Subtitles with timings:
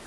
[0.00, 0.06] I'm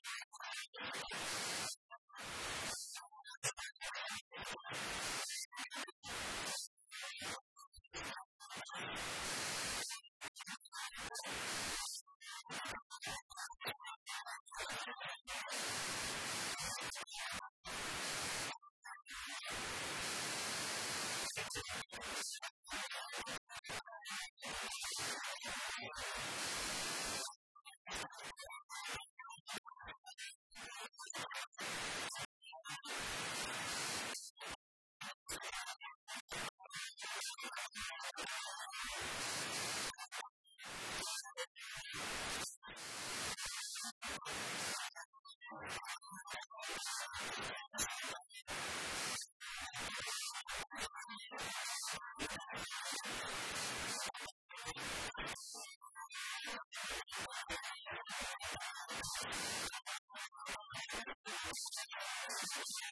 [62.61, 62.91] そして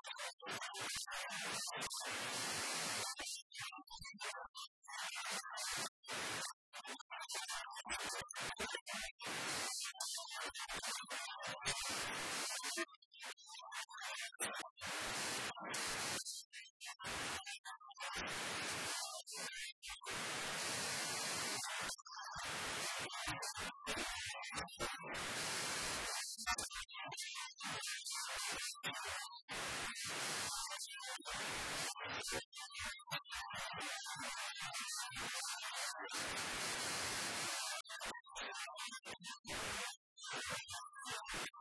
[0.71, 0.87] なに
[4.21, 4.50] それ!?
[32.21, 32.41] なんでしょう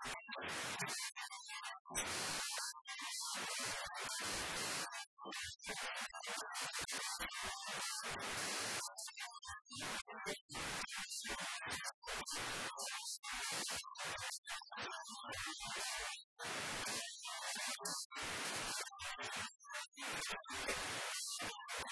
[0.09, 0.20] ね。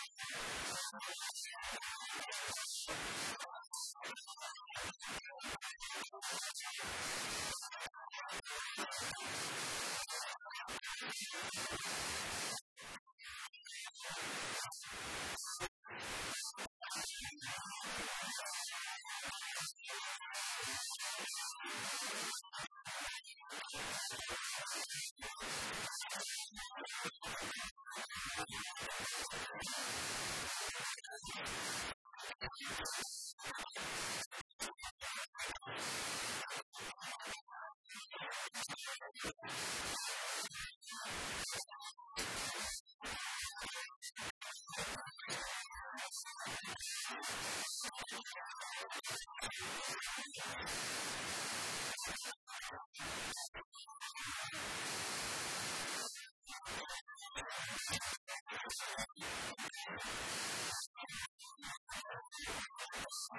[0.08, 1.06] すみま
[15.60, 15.67] せん。
[32.40, 34.47] 山崎県の渋谷区
[63.08, 63.38] you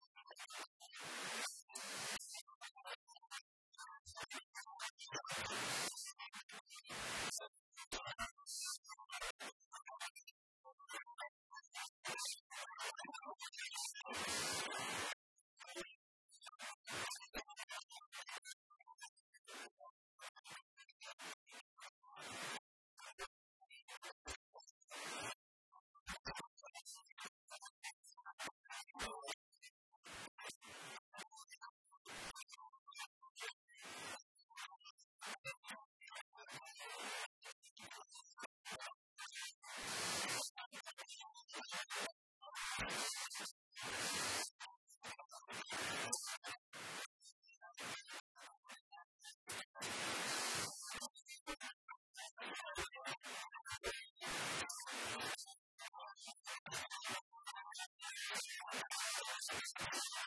[59.81, 60.20] you